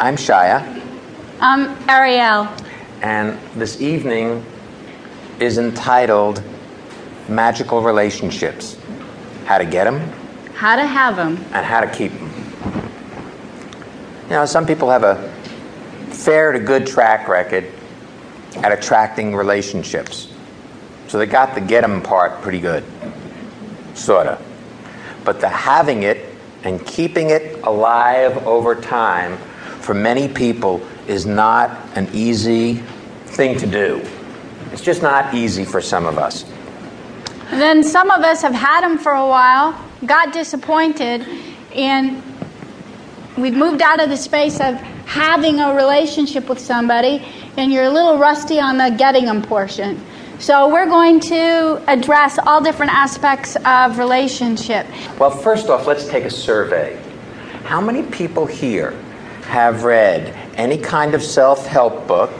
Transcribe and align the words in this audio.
I'm 0.00 0.16
Shya, 0.16 0.80
I'm 1.40 1.76
Ariel. 1.86 2.48
and 3.02 3.38
this 3.54 3.82
evening 3.82 4.42
is 5.38 5.58
entitled 5.58 6.42
Magical 7.28 7.82
Relationships 7.82 8.78
How 9.44 9.58
to 9.58 9.66
Get 9.66 9.84
Them 9.84 10.00
How 10.54 10.76
to 10.76 10.86
have 10.86 11.16
them. 11.16 11.36
and 11.52 11.66
How 11.66 11.80
to 11.80 11.86
Keep 11.86 12.12
Them. 12.12 12.32
You 14.24 14.36
know, 14.36 14.46
some 14.46 14.64
people 14.66 14.88
have 14.90 15.04
a 15.04 15.30
fair 16.08 16.52
to 16.52 16.58
good 16.60 16.86
track 16.86 17.28
record 17.28 17.66
at 18.56 18.72
attracting 18.72 19.36
relationships. 19.36 20.28
So 21.08 21.18
they 21.18 21.26
got 21.26 21.54
the 21.54 21.60
get 21.60 21.84
'em 21.84 22.00
part 22.00 22.40
pretty 22.40 22.60
good. 22.60 22.84
Sorta. 23.92 24.38
But 25.26 25.40
the 25.40 25.48
having 25.50 26.04
it 26.04 26.26
and 26.64 26.84
keeping 26.86 27.28
it 27.28 27.60
alive 27.64 28.46
over 28.46 28.74
time 28.74 29.36
for 29.80 29.94
many 29.94 30.28
people 30.28 30.80
is 31.08 31.26
not 31.26 31.70
an 31.96 32.08
easy 32.12 32.74
thing 33.26 33.58
to 33.58 33.66
do. 33.66 34.06
It's 34.72 34.82
just 34.82 35.02
not 35.02 35.34
easy 35.34 35.64
for 35.64 35.80
some 35.80 36.06
of 36.06 36.18
us. 36.18 36.44
And 37.50 37.60
then 37.60 37.82
some 37.82 38.10
of 38.10 38.22
us 38.22 38.42
have 38.42 38.54
had 38.54 38.82
them 38.82 38.98
for 38.98 39.12
a 39.12 39.26
while, 39.26 39.76
got 40.06 40.32
disappointed, 40.32 41.26
and 41.74 42.22
we've 43.36 43.56
moved 43.56 43.82
out 43.82 44.00
of 44.00 44.08
the 44.08 44.16
space 44.16 44.60
of 44.60 44.76
having 45.06 45.58
a 45.58 45.74
relationship 45.74 46.48
with 46.48 46.60
somebody, 46.60 47.26
and 47.56 47.72
you're 47.72 47.84
a 47.84 47.90
little 47.90 48.18
rusty 48.18 48.60
on 48.60 48.78
the 48.78 48.94
getting 48.96 49.24
them 49.24 49.42
portion. 49.42 50.00
So 50.38 50.72
we're 50.72 50.86
going 50.86 51.20
to 51.20 51.82
address 51.88 52.38
all 52.38 52.62
different 52.62 52.92
aspects 52.92 53.56
of 53.64 53.98
relationship. 53.98 54.86
Well, 55.18 55.30
first 55.30 55.68
off, 55.68 55.86
let's 55.86 56.08
take 56.08 56.24
a 56.24 56.30
survey. 56.30 56.98
How 57.64 57.80
many 57.80 58.04
people 58.04 58.46
here 58.46 58.96
have 59.50 59.82
read 59.82 60.28
any 60.54 60.78
kind 60.78 61.12
of 61.14 61.22
self 61.22 61.66
help 61.66 62.06
book? 62.06 62.30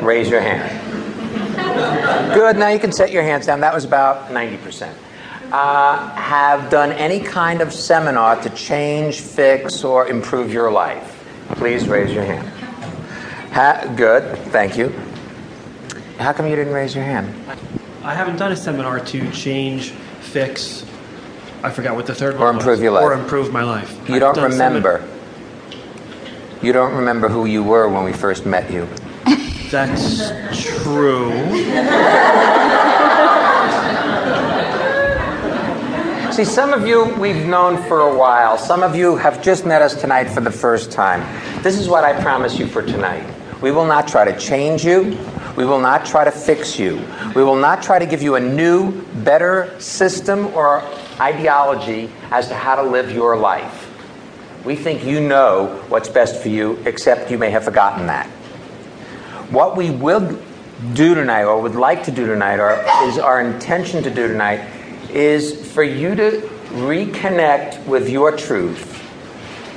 Raise 0.00 0.30
your 0.30 0.40
hand. 0.40 0.78
Good, 2.34 2.56
now 2.56 2.68
you 2.68 2.78
can 2.78 2.92
set 2.92 3.10
your 3.10 3.22
hands 3.22 3.46
down. 3.46 3.60
That 3.60 3.74
was 3.74 3.84
about 3.84 4.28
90%. 4.28 4.94
Uh, 5.52 6.08
have 6.14 6.70
done 6.70 6.92
any 6.92 7.18
kind 7.20 7.60
of 7.60 7.72
seminar 7.72 8.40
to 8.42 8.50
change, 8.50 9.20
fix, 9.20 9.82
or 9.82 10.06
improve 10.06 10.52
your 10.52 10.70
life? 10.70 11.16
Please 11.56 11.88
raise 11.88 12.12
your 12.12 12.24
hand. 12.24 12.46
Ha- 13.52 13.92
good, 13.96 14.38
thank 14.50 14.78
you. 14.78 14.90
How 16.18 16.32
come 16.32 16.46
you 16.46 16.54
didn't 16.54 16.72
raise 16.72 16.94
your 16.94 17.04
hand? 17.04 17.28
I 18.04 18.14
haven't 18.14 18.36
done 18.36 18.52
a 18.52 18.56
seminar 18.56 19.00
to 19.00 19.30
change, 19.32 19.90
fix. 20.20 20.84
I 21.64 21.70
forgot 21.70 21.96
what 21.96 22.06
the 22.06 22.14
third 22.14 22.36
Or 22.36 22.46
one 22.46 22.54
improve 22.56 22.78
was. 22.78 22.80
your 22.82 22.92
life. 22.92 23.02
Or 23.04 23.12
improve 23.14 23.52
my 23.52 23.64
life. 23.64 23.90
You 24.08 24.14
I've 24.14 24.20
don't 24.20 24.40
remember. 24.42 25.02
You 26.62 26.72
don't 26.72 26.94
remember 26.94 27.28
who 27.28 27.46
you 27.46 27.62
were 27.62 27.88
when 27.88 28.04
we 28.04 28.12
first 28.12 28.44
met 28.44 28.70
you. 28.70 28.86
That's 29.70 30.30
true. 30.82 31.30
See, 36.32 36.44
some 36.44 36.72
of 36.72 36.86
you 36.86 37.14
we've 37.14 37.46
known 37.46 37.82
for 37.84 38.00
a 38.00 38.14
while. 38.14 38.58
Some 38.58 38.82
of 38.82 38.94
you 38.94 39.16
have 39.16 39.42
just 39.42 39.64
met 39.64 39.80
us 39.80 39.98
tonight 39.98 40.24
for 40.24 40.40
the 40.40 40.50
first 40.50 40.92
time. 40.92 41.20
This 41.62 41.78
is 41.78 41.88
what 41.88 42.04
I 42.04 42.20
promise 42.20 42.58
you 42.58 42.66
for 42.66 42.82
tonight. 42.82 43.26
We 43.62 43.72
will 43.72 43.86
not 43.86 44.06
try 44.06 44.30
to 44.30 44.38
change 44.38 44.84
you. 44.84 45.18
We 45.56 45.64
will 45.64 45.80
not 45.80 46.04
try 46.04 46.24
to 46.24 46.30
fix 46.30 46.78
you. 46.78 47.04
We 47.34 47.42
will 47.42 47.56
not 47.56 47.82
try 47.82 47.98
to 47.98 48.06
give 48.06 48.22
you 48.22 48.34
a 48.36 48.40
new, 48.40 49.02
better 49.22 49.74
system 49.80 50.46
or 50.48 50.82
ideology 51.20 52.10
as 52.30 52.48
to 52.48 52.54
how 52.54 52.76
to 52.76 52.82
live 52.82 53.12
your 53.12 53.36
life. 53.36 53.89
We 54.64 54.76
think 54.76 55.04
you 55.04 55.20
know 55.20 55.82
what's 55.88 56.08
best 56.08 56.42
for 56.42 56.48
you, 56.48 56.82
except 56.84 57.30
you 57.30 57.38
may 57.38 57.50
have 57.50 57.64
forgotten 57.64 58.06
that. 58.08 58.26
What 59.50 59.76
we 59.76 59.90
will 59.90 60.38
do 60.94 61.14
tonight, 61.14 61.44
or 61.44 61.60
would 61.60 61.74
like 61.74 62.04
to 62.04 62.10
do 62.10 62.26
tonight, 62.26 62.60
or 62.60 62.72
is 63.08 63.18
our 63.18 63.40
intention 63.40 64.02
to 64.02 64.10
do 64.10 64.28
tonight, 64.28 64.60
is 65.10 65.72
for 65.72 65.82
you 65.82 66.14
to 66.14 66.48
reconnect 66.70 67.84
with 67.86 68.08
your 68.08 68.36
truth, 68.36 69.02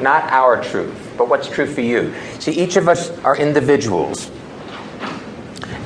not 0.00 0.24
our 0.24 0.62
truth, 0.62 1.14
but 1.18 1.28
what's 1.28 1.48
true 1.48 1.66
for 1.66 1.80
you. 1.80 2.14
See, 2.38 2.52
each 2.52 2.76
of 2.76 2.88
us 2.88 3.10
are 3.20 3.36
individuals, 3.36 4.30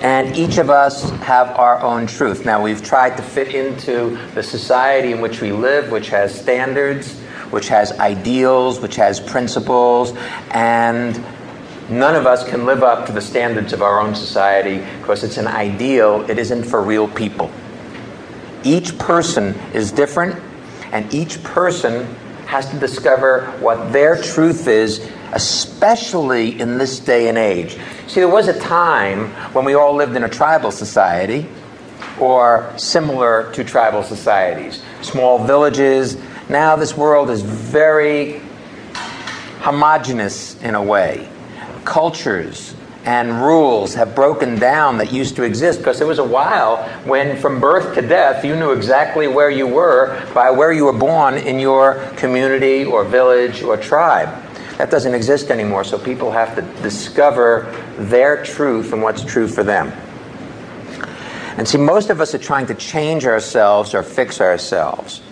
and 0.02 0.36
each 0.36 0.58
of 0.58 0.68
us 0.68 1.08
have 1.20 1.48
our 1.58 1.80
own 1.80 2.06
truth. 2.06 2.44
Now, 2.44 2.62
we've 2.62 2.82
tried 2.82 3.16
to 3.16 3.22
fit 3.22 3.54
into 3.54 4.18
the 4.34 4.42
society 4.42 5.12
in 5.12 5.20
which 5.20 5.40
we 5.40 5.52
live, 5.52 5.90
which 5.90 6.08
has 6.08 6.38
standards, 6.38 7.20
which 7.50 7.68
has 7.68 7.92
ideals, 7.98 8.80
which 8.80 8.96
has 8.96 9.20
principles, 9.20 10.12
and 10.50 11.22
None 11.90 12.14
of 12.14 12.24
us 12.24 12.48
can 12.48 12.66
live 12.66 12.84
up 12.84 13.06
to 13.06 13.12
the 13.12 13.20
standards 13.20 13.72
of 13.72 13.82
our 13.82 14.00
own 14.00 14.14
society 14.14 14.78
because 15.00 15.24
it's 15.24 15.38
an 15.38 15.48
ideal, 15.48 16.24
it 16.30 16.38
isn't 16.38 16.62
for 16.62 16.80
real 16.80 17.08
people. 17.08 17.50
Each 18.62 18.96
person 18.96 19.56
is 19.74 19.90
different, 19.90 20.40
and 20.92 21.12
each 21.12 21.42
person 21.42 22.06
has 22.46 22.70
to 22.70 22.78
discover 22.78 23.46
what 23.58 23.92
their 23.92 24.14
truth 24.22 24.68
is, 24.68 25.04
especially 25.32 26.60
in 26.60 26.78
this 26.78 27.00
day 27.00 27.28
and 27.28 27.36
age. 27.36 27.76
See, 28.06 28.20
there 28.20 28.28
was 28.28 28.46
a 28.46 28.58
time 28.60 29.30
when 29.52 29.64
we 29.64 29.74
all 29.74 29.94
lived 29.96 30.14
in 30.14 30.22
a 30.22 30.28
tribal 30.28 30.70
society 30.70 31.48
or 32.20 32.72
similar 32.76 33.50
to 33.54 33.64
tribal 33.64 34.04
societies, 34.04 34.80
small 35.02 35.44
villages. 35.44 36.16
Now, 36.50 36.74
this 36.74 36.96
world 36.96 37.30
is 37.30 37.42
very 37.42 38.40
homogenous 39.60 40.60
in 40.60 40.74
a 40.74 40.82
way. 40.82 41.28
Cultures 41.84 42.74
and 43.04 43.40
rules 43.40 43.94
have 43.94 44.16
broken 44.16 44.58
down 44.58 44.98
that 44.98 45.12
used 45.12 45.36
to 45.36 45.44
exist 45.44 45.78
because 45.78 45.98
there 45.98 46.08
was 46.08 46.18
a 46.18 46.24
while 46.24 46.78
when 47.04 47.36
from 47.36 47.60
birth 47.60 47.94
to 47.94 48.02
death 48.02 48.44
you 48.44 48.56
knew 48.56 48.72
exactly 48.72 49.28
where 49.28 49.48
you 49.48 49.68
were 49.68 50.28
by 50.34 50.50
where 50.50 50.72
you 50.72 50.86
were 50.86 50.92
born 50.92 51.34
in 51.34 51.60
your 51.60 52.04
community 52.16 52.84
or 52.84 53.04
village 53.04 53.62
or 53.62 53.76
tribe. 53.76 54.28
That 54.76 54.90
doesn't 54.90 55.14
exist 55.14 55.52
anymore 55.52 55.84
so 55.84 56.00
people 56.00 56.32
have 56.32 56.56
to 56.56 56.62
discover 56.82 57.72
their 57.96 58.42
truth 58.42 58.92
and 58.92 59.00
what's 59.02 59.22
true 59.22 59.46
for 59.46 59.62
them. 59.62 59.92
And 61.56 61.68
see 61.68 61.78
most 61.78 62.10
of 62.10 62.20
us 62.20 62.34
are 62.34 62.38
trying 62.38 62.66
to 62.66 62.74
change 62.74 63.24
ourselves 63.24 63.94
or 63.94 64.02
fix 64.02 64.40
ourselves 64.40 65.22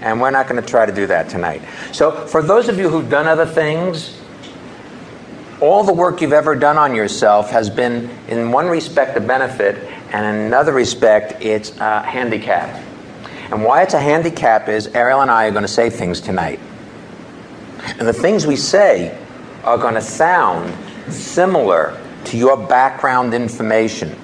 and 0.00 0.20
we're 0.20 0.30
not 0.30 0.48
going 0.48 0.60
to 0.60 0.66
try 0.66 0.86
to 0.86 0.92
do 0.92 1.06
that 1.06 1.28
tonight 1.28 1.62
so 1.92 2.26
for 2.26 2.42
those 2.42 2.68
of 2.68 2.78
you 2.78 2.88
who've 2.88 3.10
done 3.10 3.26
other 3.26 3.46
things 3.46 4.18
all 5.60 5.82
the 5.82 5.92
work 5.92 6.20
you've 6.20 6.32
ever 6.32 6.54
done 6.54 6.78
on 6.78 6.94
yourself 6.94 7.50
has 7.50 7.68
been, 7.68 8.10
in 8.28 8.52
one 8.52 8.68
respect, 8.68 9.16
a 9.16 9.20
benefit, 9.20 9.76
and 10.12 10.24
in 10.24 10.46
another 10.46 10.72
respect, 10.72 11.42
it's 11.42 11.76
a 11.78 12.02
handicap. 12.02 12.84
And 13.50 13.64
why 13.64 13.82
it's 13.82 13.94
a 13.94 14.00
handicap 14.00 14.68
is 14.68 14.86
Ariel 14.88 15.20
and 15.20 15.30
I 15.30 15.46
are 15.46 15.50
going 15.50 15.62
to 15.62 15.68
say 15.68 15.90
things 15.90 16.20
tonight. 16.20 16.60
And 17.98 18.06
the 18.06 18.12
things 18.12 18.46
we 18.46 18.56
say 18.56 19.18
are 19.64 19.78
going 19.78 19.94
to 19.94 20.02
sound 20.02 20.72
similar 21.12 21.98
to 22.26 22.36
your 22.36 22.56
background 22.56 23.34
information. 23.34 24.14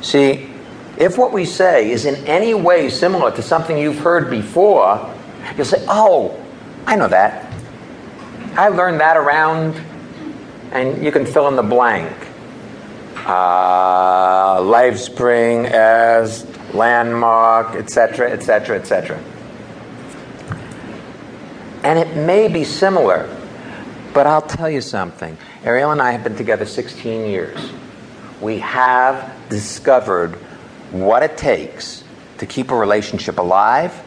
See, 0.00 0.51
if 1.02 1.18
what 1.18 1.32
we 1.32 1.44
say 1.44 1.90
is 1.90 2.06
in 2.06 2.14
any 2.26 2.54
way 2.54 2.88
similar 2.88 3.32
to 3.32 3.42
something 3.42 3.76
you've 3.76 3.98
heard 3.98 4.30
before, 4.30 5.12
you'll 5.56 5.66
say, 5.66 5.84
Oh, 5.88 6.40
I 6.86 6.94
know 6.94 7.08
that. 7.08 7.52
I 8.54 8.68
learned 8.68 9.00
that 9.00 9.16
around, 9.16 9.74
and 10.70 11.02
you 11.04 11.10
can 11.10 11.26
fill 11.26 11.48
in 11.48 11.56
the 11.56 11.62
blank. 11.62 12.12
Uh, 13.16 14.58
Lifespring 14.60 15.68
as 15.70 16.46
landmark, 16.72 17.74
etc., 17.74 18.30
etc., 18.30 18.78
etc. 18.78 19.20
And 21.82 21.98
it 21.98 22.16
may 22.16 22.46
be 22.46 22.62
similar, 22.62 23.28
but 24.14 24.28
I'll 24.28 24.42
tell 24.42 24.70
you 24.70 24.80
something. 24.80 25.36
Ariel 25.64 25.90
and 25.90 26.00
I 26.00 26.12
have 26.12 26.22
been 26.22 26.36
together 26.36 26.64
16 26.64 27.26
years. 27.26 27.72
We 28.40 28.58
have 28.60 29.32
discovered 29.48 30.38
what 30.92 31.22
it 31.22 31.36
takes 31.36 32.04
to 32.38 32.46
keep 32.46 32.70
a 32.70 32.76
relationship 32.76 33.38
alive, 33.38 34.02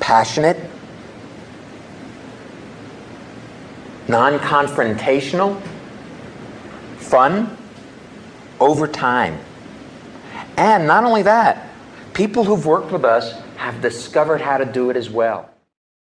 passionate, 0.00 0.58
non 4.08 4.38
confrontational, 4.38 5.60
fun, 6.98 7.56
over 8.60 8.86
time. 8.86 9.38
And 10.56 10.86
not 10.86 11.04
only 11.04 11.22
that, 11.22 11.68
people 12.14 12.44
who've 12.44 12.64
worked 12.66 12.90
with 12.90 13.04
us 13.04 13.40
have 13.56 13.80
discovered 13.80 14.40
how 14.40 14.58
to 14.58 14.64
do 14.64 14.90
it 14.90 14.96
as 14.96 15.10
well. 15.10 15.50